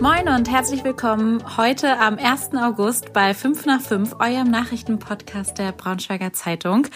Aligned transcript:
Moin 0.00 0.28
und 0.28 0.50
herzlich 0.50 0.82
willkommen 0.82 1.42
heute 1.58 1.98
am 1.98 2.16
1. 2.16 2.54
August 2.54 3.12
bei 3.12 3.34
5 3.34 3.66
nach 3.66 3.82
5, 3.82 4.16
eurem 4.18 4.50
Nachrichtenpodcast 4.50 5.58
der 5.58 5.72
Braunschweiger 5.72 6.32
Zeitung. 6.32 6.86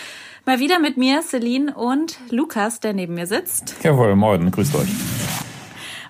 Mal 0.47 0.59
wieder 0.59 0.79
mit 0.79 0.97
mir, 0.97 1.21
Celine 1.21 1.75
und 1.75 2.19
Lukas, 2.31 2.81
der 2.81 2.95
neben 2.95 3.13
mir 3.13 3.27
sitzt. 3.27 3.77
Jawohl, 3.83 4.17
moin, 4.17 4.51
grüßt 4.51 4.75
euch. 4.77 4.89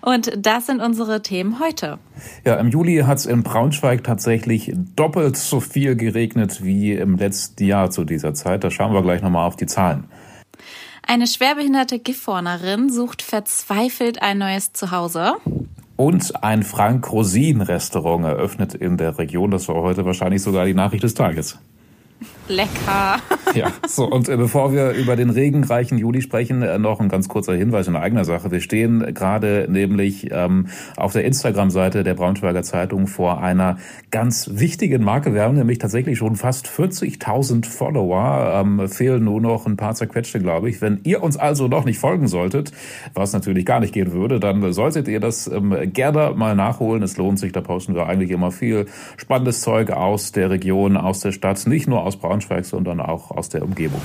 Und 0.03 0.31
das 0.39 0.67
sind 0.67 0.81
unsere 0.81 1.21
Themen 1.21 1.59
heute. 1.59 1.99
Ja, 2.45 2.55
im 2.61 2.69
Juli 2.69 2.99
hat 2.99 3.19
es 3.19 3.27
in 3.27 3.43
Braunschweig 3.43 4.05
tatsächlich 4.05 4.73
doppelt 4.95 5.37
so 5.37 5.59
viel 5.59 5.97
geregnet 5.97 6.63
wie 6.63 6.93
im 6.93 7.17
letzten 7.17 7.65
Jahr 7.65 7.91
zu 7.91 8.05
dieser 8.05 8.35
Zeit. 8.35 8.63
Da 8.63 8.71
schauen 8.71 8.93
wir 8.93 9.03
gleich 9.03 9.21
nochmal 9.21 9.49
auf 9.49 9.57
die 9.57 9.67
Zahlen. 9.67 10.05
Eine 11.07 11.27
schwerbehinderte 11.27 11.99
Gifhornerin 11.99 12.89
sucht 12.89 13.21
verzweifelt 13.21 14.23
ein 14.23 14.39
neues 14.39 14.73
Zuhause. 14.73 15.35
Und 15.97 16.43
ein 16.43 16.63
Frank-Rosin-Restaurant 16.65 18.25
eröffnet 18.25 18.75
in 18.75 18.97
der 18.97 19.17
Region. 19.19 19.51
Das 19.53 19.69
war 19.69 19.77
heute 19.77 20.05
wahrscheinlich 20.05 20.43
sogar 20.43 20.67
die 20.67 20.75
Nachricht 20.75 21.05
des 21.05 21.15
Tages. 21.15 21.59
Lecker. 22.49 23.19
Ja, 23.55 23.71
so 23.87 24.05
und 24.07 24.29
äh, 24.29 24.37
bevor 24.37 24.73
wir 24.73 24.91
über 24.91 25.15
den 25.15 25.31
regenreichen 25.31 25.97
Juli 25.97 26.23
sprechen, 26.23 26.63
äh, 26.63 26.77
noch 26.77 26.99
ein 26.99 27.09
ganz 27.09 27.29
kurzer 27.29 27.55
Hinweis 27.55 27.87
in 27.87 27.95
eigener 27.95 28.25
Sache. 28.25 28.51
Wir 28.51 28.61
stehen 28.61 29.15
gerade 29.15 29.67
nämlich 29.69 30.31
ähm, 30.33 30.67
auf 30.97 31.13
der 31.13 31.25
Instagram-Seite 31.25 32.03
der 32.03 32.15
Braunschweiger 32.15 32.65
Zeitung 32.65 33.07
vor 33.07 33.41
einer 33.41 33.79
ganz 34.11 34.51
wichtigen 34.55 35.05
Marke. 35.05 35.35
Wir 35.35 35.43
haben 35.43 35.57
nämlich 35.57 35.79
tatsächlich 35.79 36.19
schon 36.19 36.35
fast 36.35 36.67
40.000 36.67 37.65
Follower. 37.65 38.61
Ähm, 38.61 38.89
fehlen 38.89 39.23
nur 39.23 39.41
noch 39.41 39.67
ein 39.67 39.77
paar 39.77 39.95
zerquetschte, 39.95 40.41
glaube 40.41 40.69
ich. 40.69 40.81
Wenn 40.81 40.99
ihr 41.05 41.23
uns 41.23 41.37
also 41.37 41.69
noch 41.69 41.85
nicht 41.85 42.01
folgen 42.01 42.27
solltet, 42.27 42.73
was 43.15 43.33
natürlich 43.33 43.65
gar 43.65 43.79
nicht 43.79 43.95
gehen 43.95 44.11
würde, 44.13 44.41
dann 44.41 44.73
solltet 44.73 45.07
ihr 45.07 45.21
das 45.21 45.47
ähm, 45.47 45.77
gerne 45.93 46.33
mal 46.35 46.57
nachholen. 46.57 47.05
Es 47.05 47.17
lohnt 47.17 47.39
sich. 47.39 47.53
Da 47.53 47.61
posten 47.61 47.95
wir 47.95 48.07
eigentlich 48.07 48.31
immer 48.31 48.51
viel 48.51 48.87
spannendes 49.17 49.61
Zeug 49.61 49.93
aus 49.93 50.33
der 50.33 50.51
Region, 50.51 50.97
aus 50.97 51.21
der 51.21 51.31
Stadt, 51.31 51.65
nicht 51.69 51.87
nur 51.87 52.03
aus 52.03 52.17
Braunschweig, 52.17 52.34
sondern 52.43 53.01
auch 53.01 53.31
aus 53.31 53.49
der 53.49 53.63
Umgebung. 53.63 54.01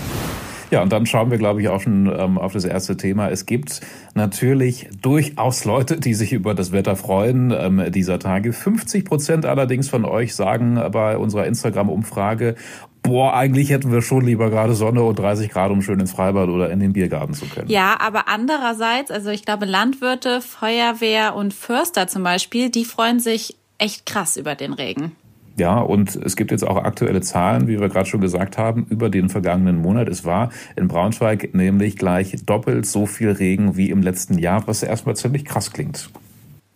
Ja, 0.72 0.84
und 0.84 0.92
dann 0.92 1.08
schauen 1.08 1.32
wir, 1.32 1.40
glaube 1.40 1.62
ich, 1.62 1.70
auch 1.70 1.82
schon 1.82 2.06
ähm, 2.06 2.38
auf 2.38 2.54
das 2.54 2.64
erste 2.64 2.96
Thema. 2.96 3.30
Es 3.30 3.48
gibt 3.48 3.82
natürlich 4.14 4.88
durchaus 5.02 5.66
Leute, 5.66 6.00
die 6.00 6.14
sich 6.14 6.32
über 6.32 6.54
das 6.54 6.72
Wetter 6.72 6.96
freuen 6.96 7.52
ähm, 7.52 7.92
dieser 7.92 8.20
Tage. 8.20 8.54
50 8.54 9.04
Prozent 9.04 9.46
allerdings 9.46 9.90
von 9.90 10.06
euch 10.06 10.36
sagen 10.36 10.80
bei 10.92 11.18
unserer 11.18 11.48
Instagram-Umfrage, 11.48 12.56
boah, 13.02 13.34
eigentlich 13.34 13.72
hätten 13.72 13.92
wir 13.92 14.04
schon 14.04 14.24
lieber 14.24 14.52
gerade 14.52 14.76
Sonne 14.76 15.02
und 15.04 15.18
30 15.18 15.50
Grad, 15.50 15.72
um 15.72 15.82
schön 15.82 16.00
ins 16.00 16.12
Freibad 16.12 16.50
oder 16.50 16.70
in 16.70 16.80
den 16.80 16.94
Biergarten 16.94 17.34
zu 17.34 17.48
können. 17.48 17.70
Ja, 17.70 17.98
aber 18.00 18.28
andererseits, 18.28 19.10
also 19.10 19.32
ich 19.32 19.46
glaube, 19.46 19.66
Landwirte, 19.66 20.42
Feuerwehr 20.42 21.36
und 21.36 21.54
Förster 21.54 22.08
zum 22.08 22.24
Beispiel, 22.24 22.70
die 22.70 22.86
freuen 22.86 23.20
sich 23.20 23.56
echt 23.80 24.06
krass 24.06 24.38
über 24.38 24.54
den 24.54 24.74
Regen. 24.74 25.14
Ja, 25.60 25.80
und 25.80 26.16
es 26.16 26.38
gibt 26.38 26.52
jetzt 26.52 26.66
auch 26.66 26.78
aktuelle 26.78 27.20
Zahlen, 27.20 27.68
wie 27.68 27.82
wir 27.82 27.90
gerade 27.90 28.08
schon 28.08 28.22
gesagt 28.22 28.58
haben, 28.58 28.88
über 28.90 29.10
den 29.10 29.28
vergangenen 29.28 29.82
Monat. 29.82 30.08
Es 30.08 30.24
war 30.24 30.52
in 30.78 30.88
Braunschweig 30.88 31.54
nämlich 31.54 31.98
gleich 31.98 32.38
doppelt 32.46 32.86
so 32.86 33.06
viel 33.06 33.32
Regen 33.32 33.76
wie 33.76 33.90
im 33.90 34.02
letzten 34.02 34.38
Jahr, 34.38 34.66
was 34.68 34.84
erstmal 34.84 35.18
ziemlich 35.18 35.44
krass 35.44 35.72
klingt. 35.72 36.10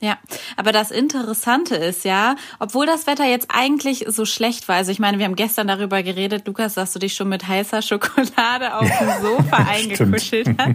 Ja, 0.03 0.17
aber 0.57 0.73
das 0.73 0.91
Interessante 0.91 1.75
ist 1.75 2.03
ja, 2.03 2.35
obwohl 2.59 2.85
das 2.85 3.07
Wetter 3.07 3.23
jetzt 3.23 3.47
eigentlich 3.47 4.03
so 4.09 4.25
schlecht 4.25 4.67
war, 4.67 4.75
also 4.75 4.91
ich 4.91 4.99
meine, 4.99 5.17
wir 5.17 5.23
haben 5.23 5.37
gestern 5.37 5.65
darüber 5.65 6.03
geredet, 6.03 6.45
Lukas, 6.45 6.73
dass 6.73 6.91
du 6.91 6.99
dich 6.99 7.15
schon 7.15 7.29
mit 7.29 7.47
heißer 7.47 7.81
Schokolade 7.81 8.75
auf 8.75 8.85
dem 8.85 9.21
Sofa 9.21 9.55
eingekuschelt 9.69 10.57
hast, 10.57 10.71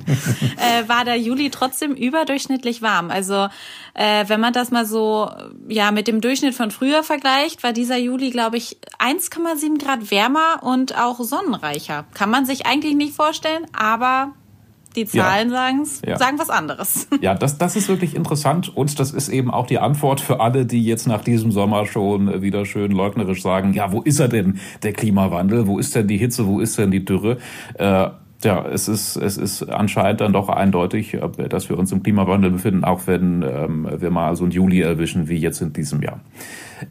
äh, 0.57 0.89
war 0.89 1.05
der 1.05 1.17
Juli 1.17 1.51
trotzdem 1.51 1.93
überdurchschnittlich 1.93 2.81
warm. 2.81 3.11
Also 3.11 3.49
äh, 3.93 4.25
wenn 4.29 4.41
man 4.41 4.55
das 4.55 4.71
mal 4.71 4.87
so 4.87 5.31
ja 5.69 5.91
mit 5.91 6.09
dem 6.09 6.23
Durchschnitt 6.23 6.55
von 6.55 6.71
früher 6.71 7.03
vergleicht, 7.03 7.63
war 7.63 7.75
dieser 7.75 7.99
Juli, 7.99 8.31
glaube 8.31 8.57
ich, 8.57 8.79
1,7 8.99 9.85
Grad 9.85 10.11
wärmer 10.11 10.63
und 10.63 10.99
auch 10.99 11.21
sonnenreicher. 11.21 12.07
Kann 12.15 12.31
man 12.31 12.47
sich 12.47 12.65
eigentlich 12.65 12.95
nicht 12.95 13.15
vorstellen, 13.15 13.67
aber 13.79 14.33
die 14.99 15.07
Zahlen 15.07 15.51
ja. 15.51 15.57
sagen's, 15.57 16.03
ja. 16.07 16.19
sagen 16.19 16.39
was 16.39 16.51
anderes. 16.51 17.09
Ja, 17.21 17.35
das, 17.35 17.59
das 17.59 17.75
ist 17.75 17.89
wirklich 17.89 18.15
interessant 18.15 18.75
und 18.77 19.01
das 19.01 19.11
ist 19.11 19.29
eben 19.29 19.51
auch 19.51 19.67
die 19.67 19.79
Antwort 19.79 20.21
für 20.21 20.41
alle, 20.41 20.67
die 20.67 20.85
jetzt 20.85 21.09
nach 21.09 21.23
diesem 21.23 21.51
Sommer 21.51 21.85
schon 21.85 22.43
wieder 22.43 22.65
schön 22.65 22.93
leugnerisch 22.93 23.43
sagen, 23.43 23.73
ja, 23.73 23.93
wo 23.93 24.03
ist 24.03 24.21
er 24.21 24.29
denn, 24.29 24.61
der 24.85 24.93
Klimawandel? 24.93 25.67
Wo 25.67 25.79
ist 25.79 25.97
denn 25.97 26.07
die 26.07 26.17
Hitze? 26.17 26.47
Wo 26.47 26.61
ist 26.61 26.79
denn 26.79 26.93
die 26.93 27.05
Dürre? 27.05 27.39
Äh, 27.75 28.09
ja, 28.45 28.65
es 28.67 28.87
ist, 28.87 29.17
es 29.17 29.37
ist 29.37 29.65
anscheinend 29.65 30.21
dann 30.21 30.33
doch 30.33 30.49
eindeutig, 30.49 31.19
dass 31.49 31.69
wir 31.69 31.77
uns 31.77 31.91
im 31.91 32.05
Klimawandel 32.05 32.53
befinden, 32.53 32.85
auch 32.85 33.07
wenn 33.07 33.43
ähm, 33.43 33.89
wir 33.99 34.11
mal 34.11 34.37
so 34.37 34.45
einen 34.45 34.53
Juli 34.53 34.81
erwischen 34.81 35.29
wie 35.29 35.39
jetzt 35.39 35.61
in 35.61 35.73
diesem 35.73 36.03
Jahr. 36.03 36.21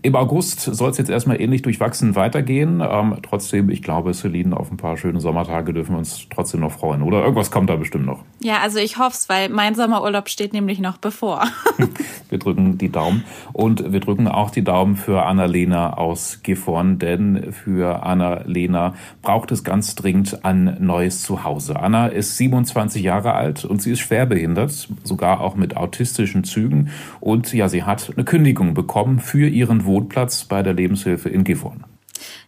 Im 0.01 0.17
August 0.17 0.59
soll 0.59 0.89
es 0.89 0.97
jetzt 0.97 1.09
erstmal 1.09 1.39
ähnlich 1.39 1.61
durchwachsen 1.61 2.15
weitergehen. 2.15 2.83
Ähm, 2.85 3.15
trotzdem, 3.21 3.69
ich 3.69 3.81
glaube, 3.81 4.13
Celine, 4.13 4.57
auf 4.57 4.69
ein 4.69 4.75
paar 4.75 4.97
schöne 4.97 5.21
Sommertage 5.21 5.73
dürfen 5.73 5.93
wir 5.93 5.99
uns 5.99 6.27
trotzdem 6.29 6.59
noch 6.59 6.73
freuen. 6.73 7.01
Oder 7.01 7.21
irgendwas 7.21 7.51
kommt 7.51 7.69
da 7.69 7.77
bestimmt 7.77 8.05
noch. 8.05 8.25
Ja, 8.41 8.59
also 8.59 8.79
ich 8.79 8.97
hoffe 8.97 9.13
es, 9.13 9.29
weil 9.29 9.47
mein 9.47 9.75
Sommerurlaub 9.75 10.27
steht 10.27 10.51
nämlich 10.51 10.79
noch 10.79 10.97
bevor. 10.97 11.45
wir 12.29 12.39
drücken 12.39 12.77
die 12.77 12.89
Daumen. 12.91 13.23
Und 13.53 13.93
wir 13.93 14.01
drücken 14.01 14.27
auch 14.27 14.49
die 14.49 14.65
Daumen 14.65 14.97
für 14.97 15.23
Annalena 15.23 15.93
aus 15.93 16.41
Gifhorn, 16.43 16.99
denn 16.99 17.53
für 17.53 18.03
Annalena 18.03 18.95
braucht 19.21 19.53
es 19.53 19.63
ganz 19.63 19.95
dringend 19.95 20.43
ein 20.43 20.75
neues 20.81 21.21
Zuhause. 21.21 21.36
Anna 21.75 22.07
ist 22.07 22.37
27 22.37 23.03
Jahre 23.03 23.33
alt 23.33 23.63
und 23.63 23.81
sie 23.81 23.91
ist 23.91 23.99
schwerbehindert, 23.99 24.89
sogar 25.03 25.41
auch 25.41 25.55
mit 25.55 25.77
autistischen 25.77 26.43
Zügen. 26.43 26.89
Und 27.19 27.53
ja, 27.53 27.69
sie 27.69 27.83
hat 27.83 28.11
eine 28.15 28.25
Kündigung 28.25 28.73
bekommen 28.73 29.19
für 29.19 29.47
ihren 29.47 29.67
ihren 29.67 29.85
Wohnplatz 29.85 30.45
bei 30.45 30.63
der 30.63 30.73
Lebenshilfe 30.73 31.29
in 31.29 31.43
Gifhorn. 31.43 31.83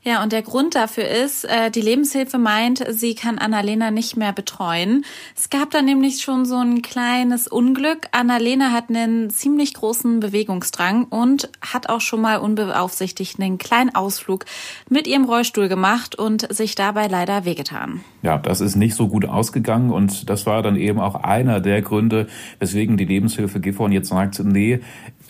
Ja, 0.03 0.23
und 0.23 0.31
der 0.31 0.41
Grund 0.41 0.75
dafür 0.75 1.07
ist, 1.07 1.45
äh, 1.45 1.71
die 1.71 1.81
Lebenshilfe 1.81 2.37
meint, 2.37 2.83
sie 2.89 3.15
kann 3.15 3.37
Annalena 3.37 3.91
nicht 3.91 4.17
mehr 4.17 4.33
betreuen. 4.33 5.05
Es 5.35 5.49
gab 5.49 5.71
da 5.71 5.81
nämlich 5.81 6.21
schon 6.21 6.45
so 6.45 6.57
ein 6.57 6.81
kleines 6.81 7.47
Unglück. 7.47 8.07
Annalena 8.11 8.71
hat 8.71 8.89
einen 8.89 9.29
ziemlich 9.29 9.73
großen 9.73 10.19
Bewegungsdrang 10.19 11.05
und 11.05 11.49
hat 11.61 11.89
auch 11.89 12.01
schon 12.01 12.21
mal 12.21 12.37
unbeaufsichtigt 12.37 13.39
einen 13.39 13.57
kleinen 13.57 13.93
Ausflug 13.93 14.45
mit 14.89 15.07
ihrem 15.07 15.25
Rollstuhl 15.25 15.67
gemacht 15.67 16.15
und 16.15 16.53
sich 16.53 16.75
dabei 16.75 17.07
leider 17.07 17.45
wehgetan. 17.45 18.01
Ja, 18.21 18.37
das 18.37 18.61
ist 18.61 18.75
nicht 18.75 18.95
so 18.95 19.07
gut 19.07 19.25
ausgegangen 19.25 19.91
und 19.91 20.29
das 20.29 20.45
war 20.45 20.61
dann 20.61 20.75
eben 20.75 20.99
auch 20.99 21.15
einer 21.15 21.61
der 21.61 21.81
Gründe, 21.81 22.27
weswegen 22.59 22.97
die 22.97 23.05
Lebenshilfe 23.05 23.59
Gifhorn 23.59 23.91
jetzt 23.91 24.09
sagt, 24.09 24.39
nee, 24.43 24.79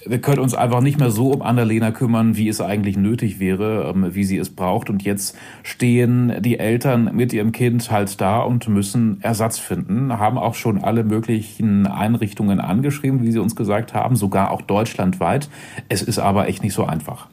wir 0.05 0.19
können 0.19 0.39
uns 0.39 0.53
einfach 0.53 0.81
nicht 0.81 0.99
mehr 0.99 1.11
so 1.11 1.31
um 1.31 1.41
Annalena 1.41 1.91
kümmern, 1.91 2.37
wie 2.37 2.47
es 2.47 2.61
eigentlich 2.61 2.97
nötig 2.97 3.39
wäre, 3.39 3.93
ähm, 3.93 4.13
wie 4.15 4.23
sie 4.23 4.37
es 4.37 4.49
braucht. 4.49 4.89
Und 4.89 5.03
jetzt 5.03 5.37
stehen 5.63 6.33
die 6.41 6.59
Eltern 6.59 7.11
mit 7.13 7.33
ihrem 7.33 7.51
Kind 7.51 7.91
halt 7.91 8.19
da 8.21 8.39
und 8.39 8.67
müssen 8.67 9.21
Ersatz 9.21 9.59
finden, 9.59 10.17
haben 10.19 10.37
auch 10.37 10.55
schon 10.55 10.83
alle 10.83 11.03
möglichen 11.03 11.87
Einrichtungen 11.87 12.59
angeschrieben, 12.59 13.23
wie 13.23 13.31
sie 13.31 13.39
uns 13.39 13.55
gesagt 13.55 13.93
haben, 13.93 14.15
sogar 14.15 14.51
auch 14.51 14.61
deutschlandweit. 14.61 15.49
Es 15.89 16.01
ist 16.01 16.19
aber 16.19 16.47
echt 16.47 16.63
nicht 16.63 16.73
so 16.73 16.85
einfach. 16.85 17.27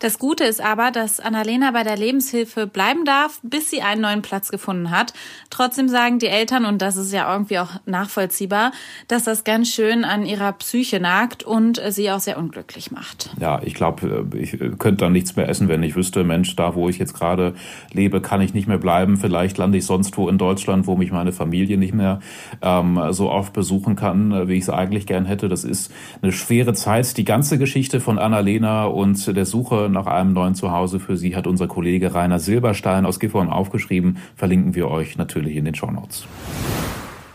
Das 0.00 0.18
Gute 0.18 0.44
ist 0.44 0.62
aber, 0.62 0.90
dass 0.90 1.20
Annalena 1.20 1.72
bei 1.72 1.82
der 1.82 1.94
Lebenshilfe 1.94 2.66
bleiben 2.66 3.04
darf, 3.04 3.38
bis 3.42 3.68
sie 3.68 3.82
einen 3.82 4.00
neuen 4.00 4.22
Platz 4.22 4.50
gefunden 4.50 4.90
hat. 4.90 5.12
Trotzdem 5.50 5.90
sagen 5.90 6.18
die 6.18 6.28
Eltern, 6.28 6.64
und 6.64 6.80
das 6.80 6.96
ist 6.96 7.12
ja 7.12 7.30
irgendwie 7.30 7.58
auch 7.58 7.68
nachvollziehbar, 7.84 8.72
dass 9.08 9.24
das 9.24 9.44
ganz 9.44 9.68
schön 9.68 10.06
an 10.06 10.24
ihrer 10.24 10.52
Psyche 10.54 11.00
nagt 11.00 11.42
und 11.42 11.82
sie 11.90 12.10
auch 12.10 12.20
sehr 12.20 12.38
unglücklich 12.38 12.90
macht. 12.90 13.28
Ja, 13.38 13.60
ich 13.62 13.74
glaube, 13.74 14.26
ich 14.36 14.52
könnte 14.78 15.04
dann 15.04 15.12
nichts 15.12 15.36
mehr 15.36 15.50
essen, 15.50 15.68
wenn 15.68 15.82
ich 15.82 15.96
wüsste, 15.96 16.24
Mensch, 16.24 16.56
da 16.56 16.74
wo 16.74 16.88
ich 16.88 16.96
jetzt 16.96 17.12
gerade 17.12 17.54
lebe, 17.92 18.22
kann 18.22 18.40
ich 18.40 18.54
nicht 18.54 18.66
mehr 18.66 18.78
bleiben. 18.78 19.18
Vielleicht 19.18 19.58
lande 19.58 19.76
ich 19.76 19.84
sonst 19.84 20.16
wo 20.16 20.30
in 20.30 20.38
Deutschland, 20.38 20.86
wo 20.86 20.96
mich 20.96 21.12
meine 21.12 21.32
Familie 21.32 21.76
nicht 21.76 21.92
mehr 21.92 22.20
ähm, 22.62 22.98
so 23.10 23.30
oft 23.30 23.52
besuchen 23.52 23.96
kann, 23.96 24.48
wie 24.48 24.54
ich 24.54 24.62
es 24.62 24.70
eigentlich 24.70 25.06
gern 25.06 25.26
hätte. 25.26 25.50
Das 25.50 25.62
ist 25.64 25.92
eine 26.22 26.32
schwere 26.32 26.72
Zeit. 26.72 27.18
Die 27.18 27.24
ganze 27.24 27.58
Geschichte 27.58 28.00
von 28.00 28.18
Annalena 28.18 28.84
und 28.84 29.36
der 29.36 29.44
Suche 29.44 29.89
nach 29.92 30.06
einem 30.06 30.32
neuen 30.32 30.54
Zuhause 30.54 31.00
für 31.00 31.16
sie 31.16 31.36
hat 31.36 31.46
unser 31.46 31.68
Kollege 31.68 32.14
Rainer 32.14 32.38
Silberstein 32.38 33.06
aus 33.06 33.20
Gifhorn 33.20 33.48
aufgeschrieben. 33.48 34.18
Verlinken 34.36 34.74
wir 34.74 34.88
euch 34.88 35.16
natürlich 35.16 35.56
in 35.56 35.64
den 35.64 35.74
Shownotes. 35.74 36.26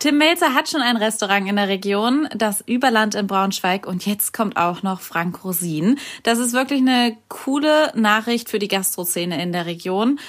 Tim 0.05 0.19
Melzer 0.19 0.53
hat 0.53 0.69
schon 0.69 0.81
ein 0.81 0.97
Restaurant 0.97 1.49
in 1.49 1.55
der 1.55 1.67
Region, 1.67 2.27
das 2.35 2.61
Überland 2.61 3.15
in 3.15 3.25
Braunschweig 3.25 3.87
und 3.87 4.05
jetzt 4.05 4.33
kommt 4.33 4.55
auch 4.55 4.83
noch 4.83 5.01
Frank 5.01 5.43
Rosin. 5.43 5.97
Das 6.21 6.37
ist 6.37 6.53
wirklich 6.53 6.81
eine 6.81 7.17
coole 7.27 7.91
Nachricht 7.95 8.49
für 8.49 8.59
die 8.59 8.67
Gastrozene 8.67 9.41
in 9.41 9.51
der 9.51 9.65
Region. 9.65 10.19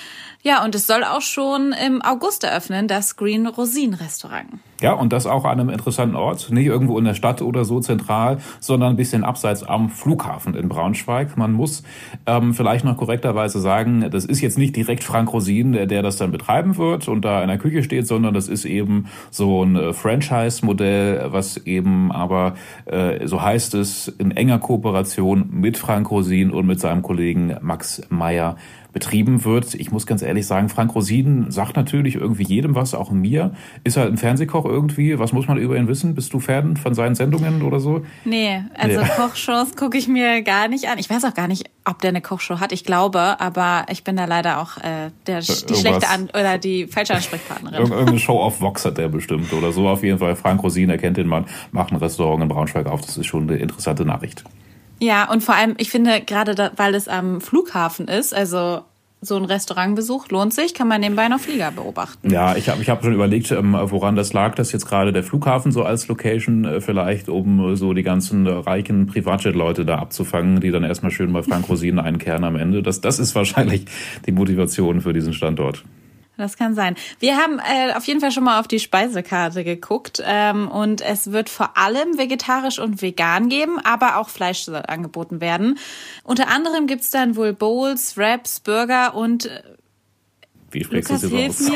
Ja, 0.47 0.63
und 0.63 0.77
es 0.77 0.87
soll 0.87 1.03
auch 1.03 1.23
schon 1.23 1.75
im 1.85 2.01
August 2.03 2.45
eröffnen, 2.45 2.87
das 2.87 3.17
Green 3.17 3.49
Rosin 3.49 3.95
Restaurant. 3.95 4.47
Ja, 4.81 4.93
und 4.93 5.13
das 5.13 5.27
auch 5.27 5.45
an 5.45 5.59
einem 5.59 5.71
interessanten 5.71 6.15
Ort, 6.15 6.53
nicht 6.53 6.67
irgendwo 6.67 6.97
in 7.01 7.05
der 7.05 7.15
Stadt 7.15 7.43
oder 7.43 7.65
so 7.65 7.81
zentral, 7.81 8.39
sondern 8.61 8.91
ein 8.91 8.97
bisschen 8.97 9.25
abseits 9.25 9.65
am 9.65 9.91
Flughafen 9.91 10.55
in 10.55 10.69
Braunschweig. 10.69 11.37
Man 11.37 11.53
muss 11.53 11.83
ähm, 12.27 12.55
vielleicht 12.55 12.85
noch 12.85 12.97
korrekterweise 12.97 13.59
sagen, 13.59 14.09
das 14.13 14.25
ist 14.25 14.41
jetzt 14.41 14.57
nicht 14.57 14.77
direkt 14.77 15.03
Frank 15.03 15.33
Rosin, 15.33 15.73
der, 15.73 15.87
der 15.87 16.03
das 16.03 16.17
dann 16.17 16.31
betreiben 16.31 16.77
wird 16.77 17.09
und 17.09 17.25
da 17.25 17.43
in 17.43 17.49
der 17.49 17.59
Küche 17.59 17.83
steht, 17.83 18.07
sondern 18.07 18.33
das 18.33 18.47
ist 18.47 18.67
eben 18.67 19.07
so 19.33 19.65
ein 19.65 19.75
äh, 19.75 19.93
Franchise-Modell, 19.95 21.33
was 21.33 21.57
eben 21.67 22.13
aber, 22.13 22.55
äh, 22.85 23.27
so 23.27 23.43
heißt 23.43 23.75
es, 23.75 24.07
in 24.07 24.31
enger 24.31 24.61
Kooperation 24.61 25.49
mit 25.51 25.77
Frank 25.77 26.09
Rosin 26.09 26.53
und 26.53 26.67
mit 26.67 26.79
seinem 26.79 27.03
Kollegen 27.03 27.57
Max 27.63 28.01
Meyer 28.11 28.55
betrieben 28.97 29.45
wird. 29.45 29.75
Ich 29.75 29.93
muss 29.93 30.07
ganz 30.07 30.23
ehrlich 30.23 30.47
sagen, 30.47 30.71
Frank 30.71 30.95
Rosin 30.95 31.51
sagt 31.51 31.77
natürlich 31.77 32.15
irgendwie 32.15 32.45
jedem 32.45 32.75
was, 32.75 32.95
auch 32.95 33.11
mir. 33.11 33.53
Ist 33.85 33.99
er 33.99 34.07
ein 34.07 34.17
Fernsehkoch 34.17 34.65
irgendwie? 34.65 35.19
Was 35.19 35.35
muss 35.35 35.47
man 35.47 35.59
über 35.59 35.77
ihn 35.77 35.87
wissen? 35.87 36.15
Bist 36.15 36.33
du 36.33 36.41
Fan 36.41 36.79
von 36.79 36.95
seinen 36.95 37.15
Sendungen 37.15 37.61
oder 37.61 37.79
so? 37.79 38.07
Nee, 38.25 38.65
also 38.75 39.03
nee. 39.03 39.07
Kochshows 39.15 39.77
gucke 39.77 39.99
ich 39.99 40.09
mir 40.09 40.41
gar 40.41 40.69
nicht 40.69 40.89
an. 40.89 40.99
Ich 40.99 41.11
weiß 41.11 41.27
auch 41.27 41.35
gar 41.35 41.47
nicht, 41.47 41.69
ob 41.85 42.01
der 42.01 42.09
eine 42.09 42.23
Kochshow 42.23 42.59
hat. 42.59 42.73
Ich 42.73 42.85
glaube, 42.85 43.39
aber 43.39 43.85
ich 43.91 44.03
bin 44.03 44.17
da 44.17 44.25
leider 44.25 44.63
auch 44.63 44.79
äh, 44.79 45.11
der, 45.27 45.41
die 45.41 45.53
Irgendwas. 45.53 45.81
schlechte 45.81 46.09
an 46.09 46.31
oder 46.31 46.57
die 46.57 46.87
falsche 46.87 47.13
Ansprechpartnerin. 47.13 47.79
Irgendeine 47.79 48.19
Show 48.19 48.41
auf 48.41 48.63
Vox 48.63 48.87
hat 48.87 48.97
der 48.97 49.09
bestimmt 49.09 49.53
oder 49.53 49.73
so. 49.73 49.91
Auf 49.91 50.05
jeden 50.05 50.21
Fall. 50.21 50.37
Frank 50.37 50.63
Rosin 50.63 50.89
erkennt 50.89 51.19
den 51.19 51.27
Mann, 51.27 51.45
macht 51.71 51.93
ein 51.93 51.97
Restaurant 51.97 52.43
in 52.43 52.49
Braunschweig 52.49 52.87
auf. 52.87 53.03
Das 53.03 53.19
ist 53.19 53.27
schon 53.27 53.43
eine 53.43 53.59
interessante 53.59 54.07
Nachricht. 54.07 54.43
Ja, 54.99 55.31
und 55.31 55.43
vor 55.43 55.55
allem, 55.55 55.75
ich 55.79 55.91
finde, 55.91 56.21
gerade 56.21 56.55
da, 56.55 56.71
weil 56.77 56.95
es 56.95 57.09
am 57.09 57.41
Flughafen 57.41 58.09
ist, 58.09 58.35
also 58.35 58.83
so 59.23 59.37
ein 59.37 59.45
Restaurantbesuch 59.45 60.29
lohnt 60.29 60.53
sich, 60.53 60.75
kann 60.75 60.89
man 60.89 61.01
nebenbei 61.01 61.29
noch 61.29 61.41
Flieger 61.41 61.71
beobachten. 61.71 62.31
Ja, 62.31 62.55
ich 62.55 62.69
habe 62.69 62.83
ich 62.83 62.89
hab 62.89 63.03
schon 63.03 63.15
überlegt, 63.15 63.51
ähm, 63.51 63.77
woran 63.79 64.15
das 64.15 64.33
lag, 64.33 64.55
dass 64.55 64.73
jetzt 64.73 64.87
gerade 64.87 65.13
der 65.13 65.25
Flughafen 65.25 65.73
so 65.73 65.83
als 65.83 66.07
Location 66.09 66.65
äh, 66.65 66.81
vielleicht, 66.81 67.29
um 67.29 67.77
so 67.77 67.93
die 67.93 68.03
ganzen 68.03 68.47
reichen 68.47 69.07
Privatjet-Leute 69.07 69.85
da 69.85 69.99
abzufangen, 69.99 70.61
die 70.61 70.71
dann 70.71 70.85
erstmal 70.85 71.11
schön 71.11 71.33
bei 71.33 71.43
Frank 71.43 71.69
Rosinen 71.69 71.99
einkehren 71.99 72.45
am 72.45 72.57
Ende. 72.57 72.83
Das, 72.83 73.01
das 73.01 73.19
ist 73.19 73.35
wahrscheinlich 73.35 73.87
die 74.27 74.33
Motivation 74.33 75.01
für 75.01 75.13
diesen 75.13 75.33
Standort. 75.33 75.83
Das 76.37 76.59
kann 76.59 76.75
sein. 76.75 76.97
Wir 77.19 77.37
haben 77.37 77.59
äh, 77.59 77.95
auf 77.95 78.05
jeden 78.07 78.21
Fall 78.21 78.31
schon 78.31 78.45
mal 78.45 78.61
auf 78.61 78.69
die 78.69 78.79
Speisekarte 78.79 79.65
geguckt 79.65 80.23
ähm, 80.25 80.69
und 80.69 81.01
es 81.01 81.33
wird 81.33 81.49
vor 81.49 81.79
allem 81.79 82.19
vegetarisch 82.19 82.79
und 82.79 83.01
vegan 83.01 83.49
geben, 83.49 83.79
aber 83.83 84.19
auch 84.19 84.29
Fleisch 84.29 84.61
soll 84.61 84.83
angeboten 84.87 85.41
werden. 85.41 85.79
Unter 86.25 86.49
anderem 86.49 86.87
gibt's 86.87 87.11
dann 87.11 87.37
wohl 87.37 87.55
Bowls, 87.55 88.17
Wraps, 88.19 88.61
Burger 88.61 89.15
und 89.15 89.47
äh, 89.47 89.63
wie 90.71 90.85
sprichst 90.85 91.11
du 91.11 91.15
das 91.15 91.25
aus? 91.25 91.71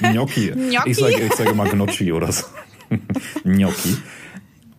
Gnocchi. 0.00 0.50
Gnocchi. 0.52 0.90
Ich 0.90 0.96
sage 0.96 1.20
ich 1.20 1.34
sag 1.34 1.48
immer 1.50 1.64
Gnocchi 1.64 2.12
oder 2.12 2.32
so. 2.32 2.46
Gnocchi. 3.44 3.98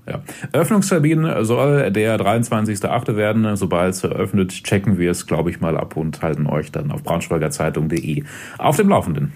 Ja. 0.08 0.22
Öffnungstermin 0.54 1.44
soll 1.46 1.92
der 1.92 2.20
23.8. 2.20 3.16
werden. 3.16 3.56
Sobald 3.56 3.96
es 3.96 4.04
eröffnet, 4.04 4.52
checken 4.52 4.98
wir 4.98 5.12
es, 5.12 5.26
glaube 5.26 5.50
ich, 5.50 5.62
mal 5.62 5.78
ab 5.78 5.98
und 5.98 6.22
halten 6.22 6.48
euch 6.48 6.72
dann 6.72 6.92
auf 6.92 7.04
braunschweigerzeitung.de 7.04 8.24
auf 8.58 8.78
dem 8.78 8.90
Laufenden. 8.90 9.34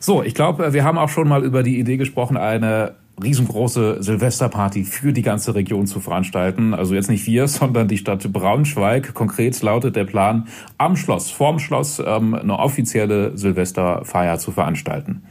So, 0.00 0.22
ich 0.22 0.34
glaube, 0.34 0.72
wir 0.72 0.84
haben 0.84 0.98
auch 0.98 1.08
schon 1.08 1.28
mal 1.28 1.44
über 1.44 1.62
die 1.62 1.78
Idee 1.78 1.96
gesprochen, 1.96 2.36
eine 2.36 2.96
riesengroße 3.22 4.02
Silvesterparty 4.02 4.84
für 4.84 5.12
die 5.12 5.22
ganze 5.22 5.54
Region 5.54 5.86
zu 5.86 6.00
veranstalten. 6.00 6.74
Also 6.74 6.94
jetzt 6.94 7.08
nicht 7.08 7.26
wir, 7.26 7.48
sondern 7.48 7.88
die 7.88 7.98
Stadt 7.98 8.30
Braunschweig. 8.32 9.14
Konkret 9.14 9.60
lautet 9.62 9.96
der 9.96 10.04
Plan, 10.04 10.48
am 10.78 10.96
Schloss, 10.96 11.30
vorm 11.30 11.58
Schloss, 11.58 12.02
ähm, 12.04 12.34
eine 12.34 12.58
offizielle 12.58 13.36
Silvesterfeier 13.36 14.38
zu 14.38 14.50
veranstalten. 14.50 15.22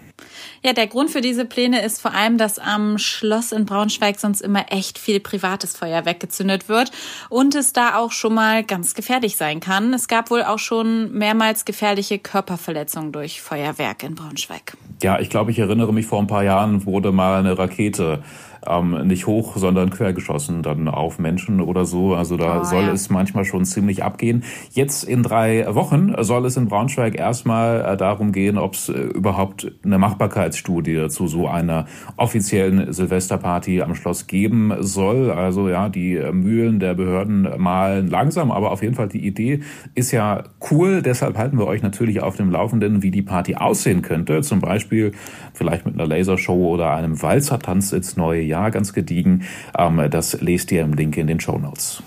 Ja, 0.66 0.72
der 0.72 0.88
Grund 0.88 1.12
für 1.12 1.20
diese 1.20 1.44
Pläne 1.44 1.82
ist 1.84 2.02
vor 2.02 2.14
allem, 2.14 2.38
dass 2.38 2.58
am 2.58 2.98
Schloss 2.98 3.52
in 3.52 3.66
Braunschweig 3.66 4.18
sonst 4.18 4.40
immer 4.40 4.72
echt 4.72 4.98
viel 4.98 5.20
privates 5.20 5.76
Feuer 5.76 6.06
weggezündet 6.06 6.70
wird 6.70 6.90
und 7.30 7.54
es 7.54 7.74
da 7.74 7.98
auch 7.98 8.14
schon 8.14 8.34
mal 8.34 8.64
ganz 8.64 8.96
gefährlich 8.96 9.36
sein 9.36 9.60
kann. 9.60 9.94
Es 9.94 10.08
gab 10.08 10.32
wohl 10.32 10.42
auch 10.42 10.60
schon 10.60 11.12
mehrmals 11.12 11.66
gefährliche 11.66 12.18
Körperverletzungen 12.18 13.12
durch 13.12 13.42
Feuerwerk 13.42 14.04
in 14.04 14.16
Braunschweig. 14.16 14.78
Ja, 15.02 15.20
ich 15.20 15.30
glaube, 15.30 15.52
ich 15.52 15.60
erinnere 15.60 15.92
mich, 15.92 16.06
vor 16.06 16.20
ein 16.20 16.28
paar 16.28 16.46
Jahren 16.46 16.86
wurde 16.86 17.12
mal 17.12 17.40
eine 17.40 17.58
Rakete 17.58 18.24
ähm, 18.68 19.08
nicht 19.08 19.28
hoch, 19.28 19.58
sondern 19.58 19.90
quergeschossen 19.90 20.64
dann 20.64 20.88
auf 20.88 21.20
Menschen 21.20 21.62
oder 21.62 21.86
so. 21.86 22.14
Also 22.14 22.38
da 22.38 22.62
oh, 22.62 22.64
soll 22.64 22.84
ja. 22.84 22.92
es 22.92 23.10
manchmal 23.10 23.46
schon 23.46 23.66
ziemlich 23.66 24.04
abgehen. 24.04 24.44
Jetzt 24.72 25.04
in 25.04 25.24
drei 25.24 25.66
Wochen 25.74 26.14
soll 26.20 26.46
es 26.46 26.58
in 26.58 26.68
Braunschweig 26.68 27.18
erstmal 27.18 27.82
äh, 27.82 27.98
darum 27.98 28.32
gehen, 28.32 28.58
ob 28.58 28.74
es 28.74 28.90
äh, 28.90 28.94
überhaupt 28.94 29.72
eine 29.84 29.98
Machbarkeitsstudie 29.98 31.08
zu 31.10 31.28
so 31.28 31.48
einer 31.48 31.86
offiziellen 32.18 32.92
Silvesterparty 32.92 33.82
am 33.82 33.96
Schloss 33.96 34.28
geben 34.28 34.74
soll. 34.80 35.32
Also 35.32 35.70
ja, 35.70 35.90
die 35.90 36.20
Mühlen 36.32 36.80
der 36.80 36.94
Behörden 36.94 37.48
malen 37.58 38.08
langsam, 38.08 38.52
aber 38.52 38.72
auf 38.72 38.82
jeden 38.82 38.96
Fall 38.96 39.08
die 39.08 39.26
Idee 39.26 39.62
ist 39.96 40.12
ja 40.12 40.44
cool. 40.72 41.02
Deshalb 41.02 41.38
halten 41.38 41.58
wir 41.58 41.68
euch 41.68 41.82
natürlich 41.82 42.22
auf 42.22 42.36
dem 42.36 42.52
Laufenden, 42.52 43.04
wie 43.04 43.12
die 43.12 43.22
Party 43.22 43.56
aussehen 43.56 44.02
könnte. 44.02 44.42
Zum 44.42 44.60
Beispiel 44.60 45.12
vielleicht 45.54 45.86
mit 45.86 45.96
einer 45.96 46.08
Lasershow 46.08 46.74
oder 46.74 46.94
einem 46.94 47.22
Walzertanz 47.22 47.92
ins 47.92 48.18
neue 48.18 48.42
Jahr. 48.42 48.53
Jahr 48.54 48.72
ganz 48.72 48.94
gediegen. 48.94 49.44
Ähm, 49.78 50.08
das 50.10 50.40
lest 50.42 50.72
ihr 50.72 50.84
im 50.84 50.94
Link 50.94 51.18
in 51.18 51.28
den 51.28 51.40
Show 51.40 51.58
Notes. 51.58 52.04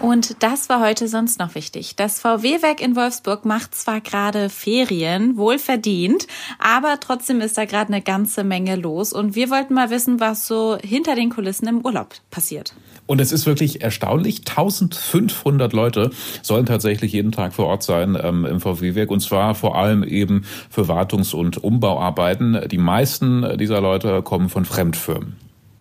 Und 0.00 0.42
das 0.42 0.68
war 0.68 0.80
heute 0.80 1.08
sonst 1.08 1.38
noch 1.38 1.54
wichtig. 1.54 1.96
Das 1.96 2.20
VW-Werk 2.20 2.82
in 2.82 2.94
Wolfsburg 2.94 3.46
macht 3.46 3.74
zwar 3.74 4.02
gerade 4.02 4.50
Ferien, 4.50 5.38
wohl 5.38 5.58
verdient, 5.58 6.26
aber 6.58 7.00
trotzdem 7.00 7.40
ist 7.40 7.56
da 7.56 7.64
gerade 7.64 7.90
eine 7.90 8.02
ganze 8.02 8.44
Menge 8.44 8.76
los. 8.76 9.14
Und 9.14 9.34
wir 9.34 9.48
wollten 9.48 9.72
mal 9.72 9.88
wissen, 9.88 10.20
was 10.20 10.46
so 10.46 10.76
hinter 10.82 11.14
den 11.14 11.30
Kulissen 11.30 11.68
im 11.68 11.80
Urlaub 11.80 12.16
passiert. 12.30 12.74
Und 13.06 13.20
es 13.20 13.32
ist 13.32 13.46
wirklich 13.46 13.82
erstaunlich. 13.82 14.40
1500 14.48 15.72
Leute 15.72 16.10
sollen 16.42 16.66
tatsächlich 16.66 17.12
jeden 17.12 17.32
Tag 17.32 17.52
vor 17.52 17.66
Ort 17.66 17.82
sein 17.82 18.18
ähm, 18.20 18.44
im 18.44 18.60
VW-Werk. 18.60 19.10
Und 19.10 19.20
zwar 19.20 19.54
vor 19.54 19.76
allem 19.76 20.02
eben 20.02 20.44
für 20.70 20.88
Wartungs- 20.88 21.34
und 21.34 21.62
Umbauarbeiten. 21.62 22.68
Die 22.68 22.78
meisten 22.78 23.58
dieser 23.58 23.80
Leute 23.80 24.22
kommen 24.22 24.48
von 24.48 24.64
Fremdfirmen. 24.64 25.36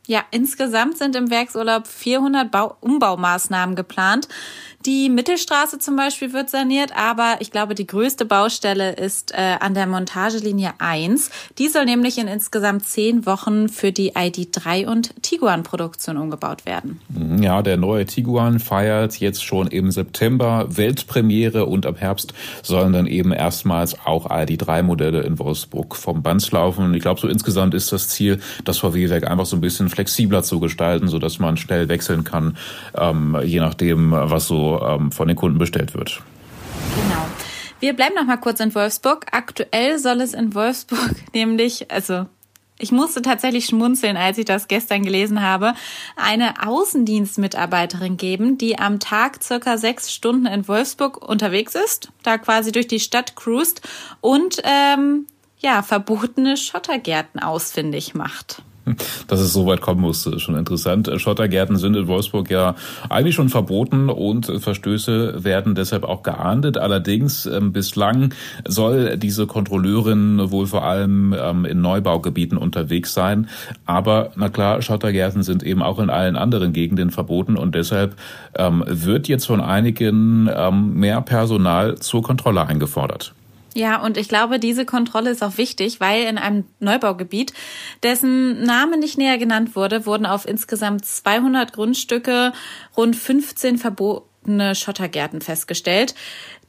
Ja, 0.05 0.21
insgesamt 0.31 0.97
sind 0.97 1.15
im 1.15 1.29
Werksurlaub 1.29 1.87
400 1.87 2.51
Bau 2.51 2.75
Umbaumaßnahmen 2.81 3.75
geplant. 3.75 4.27
Die 4.85 5.07
Mittelstraße 5.07 5.79
zum 5.79 5.95
Beispiel 5.95 6.33
wird 6.33 6.49
saniert, 6.49 6.91
aber 6.93 7.37
ich 7.39 7.51
glaube, 7.51 7.73
die 7.73 7.87
größte 7.87 8.25
Baustelle 8.25 8.91
ist 8.91 9.31
äh, 9.31 9.55
an 9.61 9.73
der 9.73 9.87
Montagelinie 9.87 10.73
1. 10.79 11.29
Die 11.57 11.69
soll 11.69 11.85
nämlich 11.85 12.17
in 12.17 12.27
insgesamt 12.27 12.83
zehn 12.83 13.25
Wochen 13.25 13.69
für 13.69 13.93
die 13.93 14.11
ID3 14.11 14.85
und 14.87 15.13
Tiguan-Produktion 15.21 16.17
umgebaut 16.17 16.65
werden. 16.65 16.99
Ja, 17.39 17.61
der 17.61 17.77
neue 17.77 18.05
Tiguan 18.05 18.59
feiert 18.59 19.21
jetzt 19.21 19.45
schon 19.45 19.67
im 19.67 19.89
September 19.89 20.65
Weltpremiere 20.69 21.65
und 21.65 21.85
ab 21.85 22.01
Herbst 22.01 22.33
sollen 22.61 22.91
dann 22.91 23.07
eben 23.07 23.31
erstmals 23.31 24.05
auch 24.05 24.29
ID3-Modelle 24.29 25.21
in 25.21 25.39
Wolfsburg 25.39 25.95
vom 25.95 26.21
Band 26.23 26.51
laufen. 26.51 26.93
Ich 26.93 27.01
glaube, 27.01 27.21
so 27.21 27.29
insgesamt 27.29 27.73
ist 27.73 27.93
das 27.93 28.09
Ziel, 28.09 28.41
das 28.65 28.79
VW-Werk 28.79 29.29
einfach 29.29 29.45
so 29.45 29.55
ein 29.55 29.61
bisschen 29.61 29.87
flexibler 29.87 30.43
zu 30.43 30.59
gestalten, 30.59 31.07
sodass 31.07 31.39
man 31.39 31.55
schnell 31.55 31.87
wechseln 31.87 32.25
kann, 32.25 32.57
ähm, 32.97 33.37
je 33.45 33.61
nachdem, 33.61 34.11
was 34.11 34.47
so 34.47 34.72
ähm, 34.81 35.11
von 35.11 35.27
den 35.27 35.37
Kunden 35.37 35.57
bestellt 35.57 35.93
wird. 35.93 36.21
Genau. 36.95 37.25
Wir 37.79 37.93
bleiben 37.93 38.15
noch 38.15 38.25
mal 38.25 38.37
kurz 38.37 38.59
in 38.59 38.73
Wolfsburg. 38.73 39.27
Aktuell 39.31 39.99
soll 39.99 40.21
es 40.21 40.33
in 40.33 40.55
Wolfsburg 40.55 41.15
nämlich, 41.33 41.91
also 41.91 42.25
ich 42.79 42.91
musste 42.91 43.21
tatsächlich 43.21 43.65
schmunzeln, 43.65 44.17
als 44.17 44.37
ich 44.37 44.45
das 44.45 44.67
gestern 44.67 45.03
gelesen 45.03 45.41
habe, 45.41 45.73
eine 46.15 46.67
Außendienstmitarbeiterin 46.67 48.17
geben, 48.17 48.57
die 48.57 48.79
am 48.79 48.99
Tag 48.99 49.43
circa 49.43 49.77
sechs 49.77 50.11
Stunden 50.11 50.47
in 50.47 50.67
Wolfsburg 50.67 51.17
unterwegs 51.17 51.75
ist, 51.75 52.09
da 52.23 52.37
quasi 52.37 52.71
durch 52.71 52.87
die 52.87 52.99
Stadt 52.99 53.35
cruist 53.35 53.81
und 54.21 54.61
ähm, 54.63 55.27
ja 55.59 55.81
verbotene 55.81 56.57
Schottergärten 56.57 57.39
ausfindig 57.39 58.15
macht. 58.15 58.63
Dass 59.27 59.39
es 59.39 59.53
so 59.53 59.65
weit 59.65 59.81
kommen 59.81 60.01
musste, 60.01 60.31
ist 60.31 60.41
schon 60.41 60.55
interessant. 60.55 61.09
Schottergärten 61.17 61.77
sind 61.77 61.95
in 61.95 62.07
Wolfsburg 62.07 62.49
ja 62.49 62.75
eigentlich 63.09 63.35
schon 63.35 63.49
verboten 63.49 64.09
und 64.09 64.51
Verstöße 64.59 65.43
werden 65.43 65.75
deshalb 65.75 66.03
auch 66.03 66.23
geahndet. 66.23 66.77
Allerdings 66.77 67.45
ähm, 67.45 67.71
bislang 67.71 68.33
soll 68.67 69.17
diese 69.17 69.47
Kontrolleurin 69.47 70.51
wohl 70.51 70.67
vor 70.67 70.83
allem 70.83 71.33
ähm, 71.37 71.65
in 71.65 71.81
Neubaugebieten 71.81 72.57
unterwegs 72.57 73.13
sein. 73.13 73.47
Aber 73.85 74.31
na 74.35 74.49
klar, 74.49 74.81
Schottergärten 74.81 75.43
sind 75.43 75.63
eben 75.63 75.81
auch 75.81 75.99
in 75.99 76.09
allen 76.09 76.35
anderen 76.35 76.73
Gegenden 76.73 77.11
verboten 77.11 77.57
und 77.57 77.75
deshalb 77.75 78.15
ähm, 78.55 78.83
wird 78.87 79.27
jetzt 79.27 79.45
von 79.45 79.61
einigen 79.61 80.49
mehr 80.93 81.21
Personal 81.21 81.97
zur 81.97 82.21
Kontrolle 82.21 82.65
eingefordert. 82.65 83.33
Ja, 83.75 84.01
und 84.01 84.17
ich 84.17 84.29
glaube, 84.29 84.59
diese 84.59 84.85
Kontrolle 84.85 85.31
ist 85.31 85.43
auch 85.43 85.57
wichtig, 85.57 85.99
weil 85.99 86.23
in 86.25 86.37
einem 86.37 86.65
Neubaugebiet, 86.79 87.53
dessen 88.03 88.63
Name 88.63 88.97
nicht 88.97 89.17
näher 89.17 89.37
genannt 89.37 89.75
wurde, 89.75 90.05
wurden 90.05 90.25
auf 90.25 90.47
insgesamt 90.47 91.05
200 91.05 91.73
Grundstücke 91.73 92.53
rund 92.95 93.15
15 93.15 93.79
Verbo 93.79 94.27
abgebrochene 94.43 94.75
Schottergärten 94.75 95.41
festgestellt. 95.41 96.15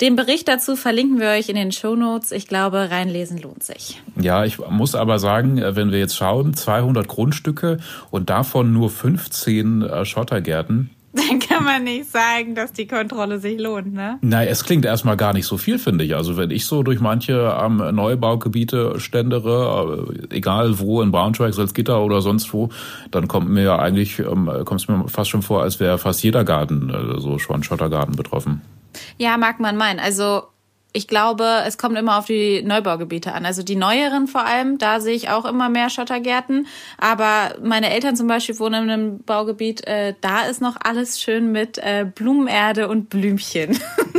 Den 0.00 0.16
Bericht 0.16 0.48
dazu 0.48 0.76
verlinken 0.76 1.20
wir 1.20 1.28
euch 1.28 1.48
in 1.48 1.56
den 1.56 1.72
Show 1.72 1.94
Notes. 1.94 2.32
Ich 2.32 2.48
glaube, 2.48 2.90
reinlesen 2.90 3.38
lohnt 3.38 3.62
sich. 3.62 4.02
Ja, 4.20 4.44
ich 4.44 4.58
muss 4.58 4.94
aber 4.94 5.18
sagen, 5.18 5.58
äh, 5.58 5.76
wenn 5.76 5.92
wir 5.92 5.98
jetzt 5.98 6.16
schauen, 6.16 6.54
200 6.54 7.06
Grundstücke 7.06 7.78
und 8.10 8.30
davon 8.30 8.72
nur 8.72 8.90
15 8.90 9.82
äh, 9.82 10.04
Schottergärten, 10.04 10.90
dann 11.28 11.38
kann 11.38 11.64
man 11.64 11.84
nicht 11.84 12.10
sagen, 12.10 12.54
dass 12.54 12.72
die 12.72 12.86
Kontrolle 12.86 13.38
sich 13.38 13.60
lohnt, 13.60 13.92
ne? 13.94 14.18
Nein, 14.20 14.48
es 14.48 14.64
klingt 14.64 14.84
erstmal 14.84 15.16
gar 15.16 15.32
nicht 15.32 15.46
so 15.46 15.56
viel, 15.58 15.78
finde 15.78 16.04
ich. 16.04 16.16
Also 16.16 16.36
wenn 16.36 16.50
ich 16.50 16.66
so 16.66 16.82
durch 16.82 17.00
manche 17.00 17.56
ähm, 17.60 17.76
Neubaugebiete 17.76 18.98
ständere, 18.98 20.06
äh, 20.30 20.36
egal 20.36 20.80
wo, 20.80 21.02
in 21.02 21.12
Braunschweig, 21.12 21.54
Salzgitter 21.54 22.02
oder 22.02 22.20
sonst 22.20 22.52
wo, 22.52 22.70
dann 23.12 23.28
kommt 23.28 23.48
mir 23.48 23.62
ja 23.62 23.78
eigentlich, 23.78 24.18
ähm, 24.18 24.50
kommt 24.64 24.80
es 24.80 24.88
mir 24.88 25.08
fast 25.08 25.30
schon 25.30 25.42
vor, 25.42 25.62
als 25.62 25.78
wäre 25.78 25.98
fast 25.98 26.22
jeder 26.24 26.44
Garten, 26.44 26.90
äh, 26.90 27.20
so 27.20 27.38
schon 27.38 27.62
Schottergarten 27.62 28.16
betroffen. 28.16 28.62
Ja, 29.16 29.36
mag 29.36 29.60
man 29.60 29.76
meinen. 29.76 30.00
Also 30.00 30.42
ich 30.96 31.08
glaube, 31.08 31.64
es 31.66 31.76
kommt 31.76 31.98
immer 31.98 32.18
auf 32.18 32.26
die 32.26 32.62
Neubaugebiete 32.62 33.32
an. 33.32 33.44
Also 33.44 33.64
die 33.64 33.74
neueren 33.74 34.28
vor 34.28 34.46
allem, 34.46 34.78
da 34.78 35.00
sehe 35.00 35.14
ich 35.14 35.28
auch 35.28 35.44
immer 35.44 35.68
mehr 35.68 35.90
Schottergärten. 35.90 36.68
Aber 36.98 37.56
meine 37.60 37.90
Eltern 37.90 38.14
zum 38.14 38.28
Beispiel 38.28 38.56
wohnen 38.60 38.84
in 38.84 38.90
einem 38.90 39.18
Baugebiet, 39.18 39.84
äh, 39.88 40.14
da 40.20 40.42
ist 40.42 40.62
noch 40.62 40.76
alles 40.82 41.20
schön 41.20 41.50
mit 41.50 41.78
äh, 41.78 42.06
Blumenerde 42.14 42.88
und 42.88 43.10
Blümchen. 43.10 43.76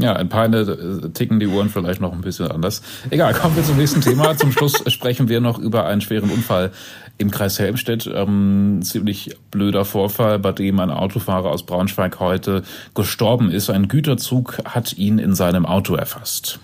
Ja, 0.00 0.16
in 0.16 0.28
Peine 0.28 0.58
äh, 0.58 1.08
ticken 1.10 1.40
die 1.40 1.46
Uhren 1.46 1.70
vielleicht 1.70 2.00
noch 2.00 2.12
ein 2.12 2.20
bisschen 2.20 2.50
anders. 2.50 2.82
Egal, 3.10 3.32
kommen 3.34 3.56
wir 3.56 3.64
zum 3.64 3.76
nächsten 3.76 4.00
Thema. 4.00 4.36
Zum 4.36 4.52
Schluss 4.52 4.82
sprechen 4.88 5.28
wir 5.28 5.40
noch 5.40 5.58
über 5.58 5.86
einen 5.86 6.00
schweren 6.00 6.30
Unfall 6.30 6.72
im 7.16 7.30
Kreis 7.30 7.58
Helmstedt. 7.58 8.08
Ähm, 8.12 8.80
ziemlich 8.82 9.36
blöder 9.50 9.84
Vorfall, 9.84 10.38
bei 10.38 10.52
dem 10.52 10.78
ein 10.80 10.90
Autofahrer 10.90 11.50
aus 11.50 11.64
Braunschweig 11.64 12.20
heute 12.20 12.62
gestorben 12.94 13.50
ist. 13.50 13.70
Ein 13.70 13.88
Güterzug 13.88 14.58
hat 14.64 14.96
ihn 14.98 15.18
in 15.18 15.34
seinem 15.34 15.66
Auto 15.66 15.94
erfasst. 15.94 16.60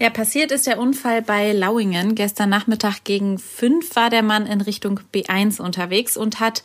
Ja, 0.00 0.10
passiert 0.10 0.52
ist 0.52 0.68
der 0.68 0.78
Unfall 0.78 1.22
bei 1.22 1.52
Lauingen. 1.52 2.14
Gestern 2.14 2.50
Nachmittag 2.50 3.02
gegen 3.02 3.36
fünf 3.36 3.96
war 3.96 4.10
der 4.10 4.22
Mann 4.22 4.46
in 4.46 4.60
Richtung 4.60 5.00
B1 5.12 5.60
unterwegs 5.60 6.16
und 6.16 6.38
hat 6.38 6.62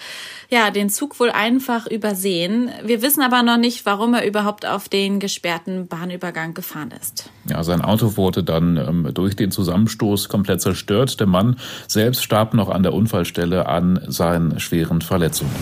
ja 0.51 0.69
den 0.69 0.91
Zug 0.91 1.19
wohl 1.19 1.31
einfach 1.31 1.87
übersehen. 1.87 2.69
Wir 2.85 3.01
wissen 3.01 3.23
aber 3.23 3.41
noch 3.41 3.57
nicht, 3.57 3.87
warum 3.87 4.13
er 4.13 4.27
überhaupt 4.27 4.67
auf 4.67 4.87
den 4.87 5.19
gesperrten 5.19 5.87
Bahnübergang 5.87 6.53
gefahren 6.53 6.93
ist. 7.01 7.31
Ja, 7.49 7.63
sein 7.63 7.81
Auto 7.81 8.17
wurde 8.17 8.43
dann 8.43 8.77
ähm, 8.77 9.09
durch 9.15 9.35
den 9.35 9.49
Zusammenstoß 9.49 10.29
komplett 10.29 10.61
zerstört. 10.61 11.19
Der 11.19 11.27
Mann 11.27 11.57
selbst 11.87 12.23
starb 12.23 12.53
noch 12.53 12.69
an 12.69 12.83
der 12.83 12.93
Unfallstelle 12.93 13.65
an 13.65 13.99
seinen 14.09 14.59
schweren 14.59 15.01
Verletzungen. 15.01 15.55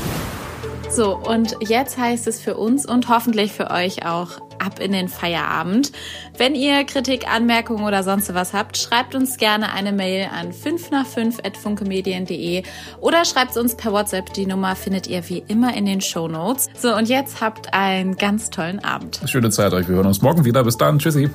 So, 0.90 1.16
und 1.16 1.56
jetzt 1.62 1.98
heißt 1.98 2.28
es 2.28 2.42
für 2.42 2.58
uns 2.58 2.86
und 2.86 3.08
hoffentlich 3.08 3.54
für 3.54 3.72
euch 3.72 4.06
auch 4.06 4.42
ab 4.62 4.80
in 4.80 4.92
den 4.92 5.10
Feierabend. 5.10 5.92
Wenn 6.38 6.56
ihr 6.56 6.84
Kritik, 6.84 7.28
Anmerkungen 7.28 7.84
oder 7.84 8.04
sonst 8.04 8.34
was 8.34 8.54
habt, 8.54 8.78
schreibt 8.78 9.16
uns 9.16 9.38
gerne 9.38 9.74
eine 9.74 9.92
Mail 9.92 10.30
an 10.34 10.54
5 10.54 10.92
nach 10.92 11.06
5 11.06 11.40
at 11.44 11.58
funkemedien.de 11.58 12.64
oder 13.00 13.26
schreibt 13.26 13.58
uns 13.58 13.76
per 13.76 13.92
WhatsApp. 13.92 14.34
Die 14.34 14.46
Nummer 14.46 14.76
findet 14.76 15.08
ihr 15.08 15.28
wie 15.30 15.44
immer 15.48 15.76
in 15.76 15.86
den 15.86 16.02
Show 16.02 16.28
Notes. 16.28 16.70
So, 16.78 16.96
und 16.96 17.10
jetzt 17.10 17.42
habt 17.42 17.74
einen 17.74 18.16
ganz 18.16 18.50
tollen 18.50 18.84
Abend. 18.84 19.20
Schöne 19.26 19.50
Zeit 19.50 19.74
euch. 19.74 19.88
Wir 19.88 19.96
hören 19.96 20.08
uns 20.08 20.22
morgen 20.22 20.46
wieder. 20.46 20.64
Bis 20.64 20.78
dann. 20.78 21.00
Tschüssi. 21.00 21.30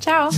Ciao. 0.00 0.30